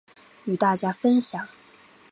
[0.45, 1.47] 与大家分享